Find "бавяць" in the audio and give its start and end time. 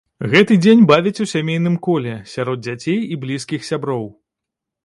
0.91-1.21